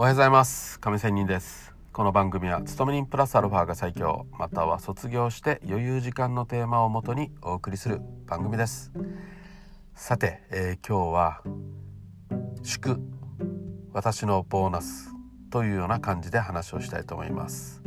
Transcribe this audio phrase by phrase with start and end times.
[0.00, 0.80] おはようございます。
[0.80, 1.74] 亀仙人です。
[1.92, 8.92] この番組は勤め人プラスアルファが最強または卒業して余裕時間のテーマをもとにお送りする番組です。
[9.94, 11.42] さて、えー、今日は
[12.62, 12.98] 祝
[13.92, 15.10] 私のボーナス
[15.50, 17.82] というような感じで話をしたいと思います。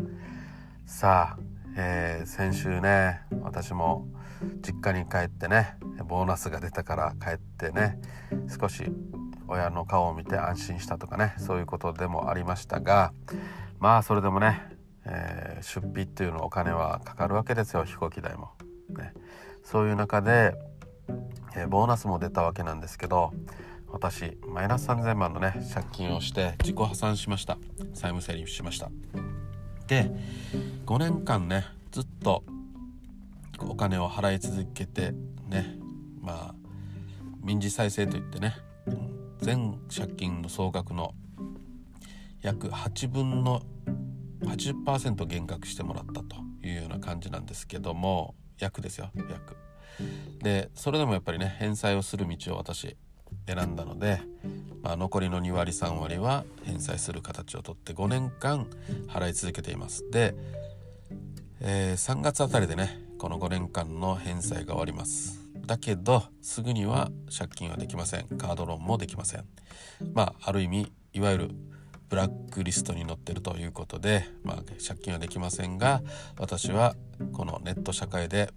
[0.86, 1.40] さあ、
[1.76, 4.08] えー、先週ね私も
[4.62, 5.78] 実家に帰ってね
[6.08, 8.00] ボーナスが出たから帰ってね
[8.62, 8.84] 少し
[9.48, 13.14] 親の顔を見て安心したとかねそういうことでもありましたが
[13.80, 14.62] まあそれでもね、
[15.06, 17.84] えー、出費っていうのお金はかかるわけですよ。
[17.84, 18.52] 飛行機代も。
[18.98, 19.14] ね、
[19.64, 20.56] そういう中で、
[21.56, 23.34] えー、ボーナスも出たわけなんですけど
[23.92, 27.58] 私マイナス3000万のね借金をして自己破産しました。
[27.94, 28.90] 債務整理しました。
[29.88, 30.10] で
[30.86, 32.46] 5年間ねずっと
[33.60, 35.14] お金を払い続けて
[35.48, 35.78] ね
[36.22, 36.56] まあ
[37.44, 38.56] 民事再生といってね
[39.44, 41.14] 全借金の総額の
[42.42, 43.62] 約8分の
[44.42, 49.58] 80%減額してもらったというような感じなんですけども約ですよ約。
[50.42, 52.96] でそれでもやっぱりね返済をする道を私
[53.46, 54.22] 選んだので、
[54.82, 58.66] まあ、残りの2割3割は返済する形をとって5年間
[59.10, 60.10] 払い続けています。
[60.10, 60.36] で、
[61.60, 65.43] えー、3月あたりでねこの5年間の返済が終わります。
[65.66, 68.28] だけどすぐには借金はできません。
[68.38, 69.46] カードローンもできません。
[70.14, 71.52] まあある意味いわゆる
[72.10, 76.04] ブラックリストに載ってるということで、まあ、借金はできませんが
[76.38, 76.96] 私は
[77.32, 78.52] このネット社会で、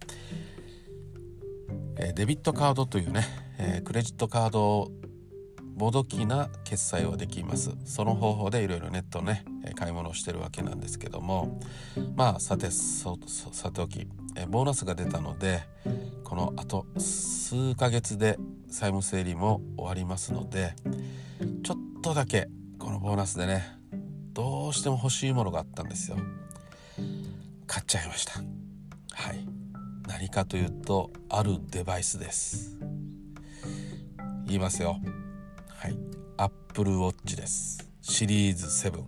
[2.14, 3.24] デビットカードというね、
[3.58, 4.91] え、クレジットカード
[5.76, 7.70] もどきな決済はできます。
[7.84, 11.60] その方法でいろいろネットね買い物をしてるわけなんですけども
[12.14, 13.14] まあさてさ
[13.70, 14.06] ておき
[14.48, 15.62] ボーナスが出たので
[16.27, 18.36] このあと数ヶ月で
[18.69, 20.74] 債務整理も終わりますので
[21.62, 22.48] ちょっとだけ
[22.80, 23.78] このボーナスでね
[24.32, 26.16] どうしても欲しいものがあったんですよ。
[27.69, 28.41] 買っちゃいました。
[29.12, 29.47] はい。
[30.09, 32.76] 何かというとあるデバイスです。
[34.47, 34.97] 言いますよ。
[35.69, 35.97] はい。
[36.38, 37.88] Apple Watch です。
[38.03, 39.04] シリーズ7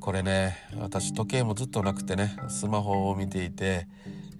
[0.00, 3.88] これね私時計もずっとなくてねスマホを見ていて、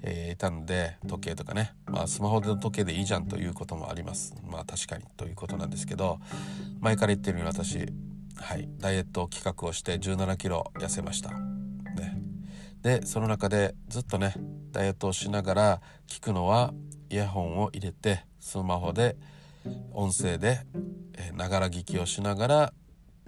[0.03, 1.75] えー、いたんで時計とかね。
[1.87, 4.34] まあスマホでの時計でいいじゃんということもあります。
[4.45, 6.19] まあ確かにということなんですけど
[6.81, 7.79] 前から言ってるように私
[8.37, 11.31] はいダイエット企画をして1 7キロ痩せました。
[11.31, 12.19] ね。
[12.83, 14.34] でその中でずっとね
[14.73, 16.73] ダイエットをしながら聞くのは
[17.11, 19.17] イヤホンを入れてスマホで
[19.93, 20.61] 音声で
[21.34, 22.73] ながら聞きをしながら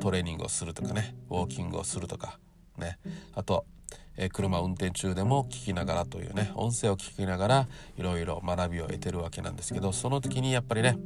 [0.00, 2.38] トレーニングをするとかねウォーキングをするとか
[2.78, 2.98] ね。
[3.34, 3.66] あと、
[4.16, 10.98] え車運転中でも聞きながらというね音声を聞きながらいろいろ学びを得てるわけなんですけどその時にやっぱりね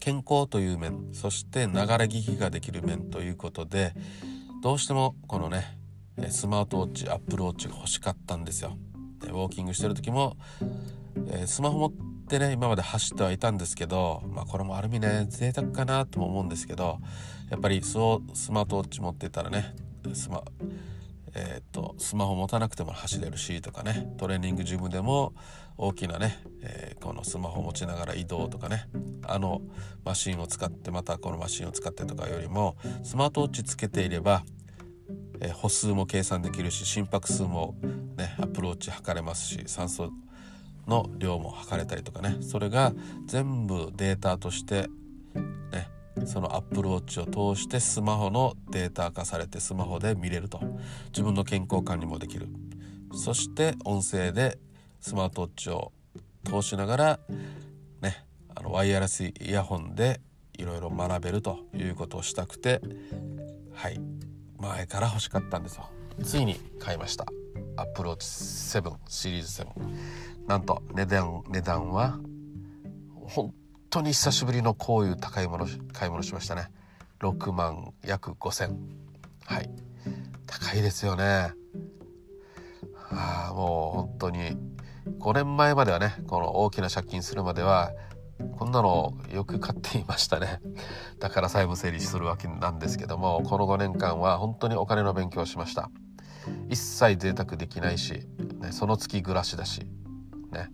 [0.00, 3.94] 健康という面そしてながら聞きができる面ということで
[4.62, 5.78] どうしてもこのね
[6.30, 8.78] スマートウォッチアップルウォッチが欲しかったんですよ。
[9.20, 10.36] でウォーキングしてる時も、
[11.28, 11.92] え、スマホ持っ
[12.26, 16.98] てね今まで走ってはいたんですけど、まあ、これもある意味ね贅沢かなとも思うんですけど
[17.50, 19.74] やっぱりそうスマートウォッチ持ってたらね
[20.14, 20.42] スマ,、
[21.38, 24.14] えー、っとスマホ持たなくても走れるしとかね。
[24.16, 25.34] トレーニングジムでも
[25.76, 28.88] 大きなね、えー、このスマホ持ちながら移動とかね。
[29.22, 29.60] あの
[30.02, 34.44] マシンを使ってまたこのマシンを使ってとかよりもスマートウォッチつけていれば
[35.40, 37.74] え歩数も計算できるし心拍数も
[38.16, 40.10] ねアプローチ測れますし酸素
[40.86, 42.38] の量も測れたりとかね。
[42.40, 42.94] それが
[43.26, 44.88] 全部データとして
[46.24, 50.60] そのアップルウォッチを通してスマホのデータ化されてスマホで見れると。
[51.08, 52.48] 自分の健康管理もできる。
[53.12, 54.58] そして音声で
[55.00, 55.92] スマートウォッチを
[56.44, 57.20] 通しながら
[58.00, 60.20] ねあのワイヤレスイヤホンで
[60.58, 62.80] いろいろ学べるということをしたくて
[63.74, 64.00] はい。
[64.58, 65.88] 前から欲しかったんですよ。
[66.22, 67.26] ついに買いました。
[67.76, 72.18] アップルウォッチ7シリーズ7なんと値段値段は
[73.12, 73.52] 本
[73.90, 76.68] 当に久しぶりのこういう高いもの買い物しましたね。
[77.20, 78.74] 6万約5000
[79.44, 79.70] はい。
[80.46, 81.52] 高いですよね。
[83.10, 84.56] ああもう本当に。
[85.18, 87.92] 5年前まではねこの大きな借金するまでは
[88.58, 90.60] こんなのよく買っていましたね。
[91.20, 95.90] だから債務整理するわけなんですけどもこの5年間は本当にお金の勉強をしました。
[96.68, 98.26] 一切贅沢できないし、
[98.60, 99.86] ね、その月暮らしだし
[100.52, 100.70] ね。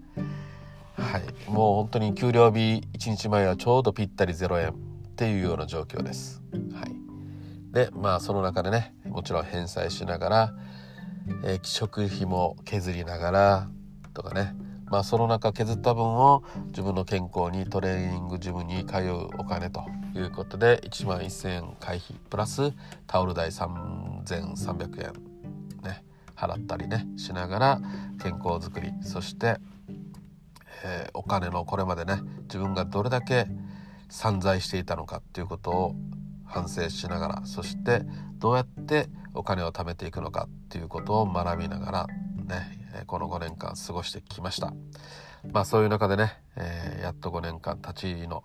[1.13, 1.51] はい。
[1.51, 4.73] もう本当に給料日1日前はちょうどぴったり0円っ
[5.15, 6.43] ていうような状況です。
[6.73, 6.97] はい。
[7.71, 10.55] でまあその中でねもちろん返済しながら、
[11.45, 13.69] えー、食費も削りながら
[14.15, 14.55] とかね。
[14.87, 22.73] まあその中削った分を自分の健康にトレーニングジムに通うお金ということで1万1000円会費プラス
[23.07, 25.13] タオル代3300円
[25.83, 26.05] ね
[26.37, 27.81] 払ったりねしながら
[28.23, 29.59] 健康づくりそして、
[30.85, 33.47] えー、お金のこれまでね自分がどれだけ
[34.09, 35.95] 散財していたのかっていうことを
[36.45, 38.03] 反省しながらそして
[38.39, 42.07] どうやってお金を貯めていくのかっていうことを学びながら
[42.45, 44.75] ねこの5年間過ごしてきました。
[45.51, 48.45] まあそういう中でね、えー、やっと5年間立ち入りの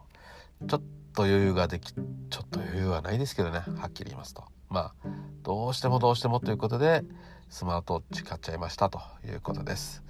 [0.68, 0.82] ちょっ
[1.14, 2.02] と余裕ができちょ
[2.44, 4.46] っと余裕はないですけどねはっきり言いますと。
[4.70, 5.10] まあ
[5.44, 7.04] どうしてもどうしてもということで
[7.50, 10.04] スマートウォッチ買っちゃいましたということです。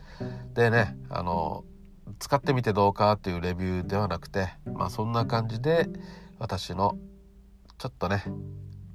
[0.53, 1.63] でねあの
[2.19, 5.87] 使ってみてどうかっていうレビューではなくてまあそんな感じで
[6.39, 6.97] 私の
[7.77, 8.23] ちょっとね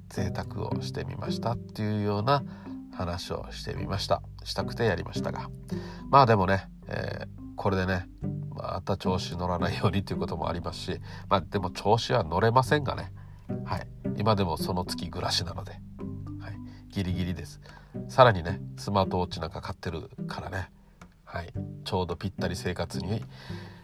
[0.09, 2.43] 贅沢をしてみましたっていうような
[2.93, 4.21] 話をしてみました。
[4.43, 5.49] したくてやりましたが。
[6.09, 8.07] まあでもね、えー、これでね
[8.51, 13.11] また調子乗らないようにということもありますしまあでも調子は乗れませんがね。
[13.65, 13.87] はい。
[14.17, 15.79] 今でもその月暮らしなので、はい、
[16.89, 17.59] ギリギリです。
[18.09, 20.69] さらにねスマートウォッチなんか買ってるからね。
[21.33, 21.51] はい。
[21.83, 23.23] ちょうどぴったり生活に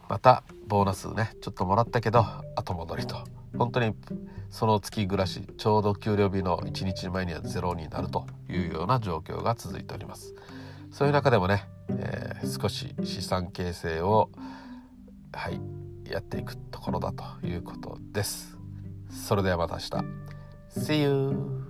[0.07, 2.23] またボーナスねちょっともらったけど
[2.55, 3.17] 後戻りと。
[3.57, 3.95] 本当に
[4.51, 10.35] その月暮らしちょうど給料日の1日前にはゼロになるというような状況が続いております。
[10.91, 14.29] そういう中でもね、えー、少し資産形成を
[15.33, 15.59] はい
[16.05, 18.59] やっていくところだということです。
[19.09, 20.79] それではまた明日。
[20.79, 21.68] See you!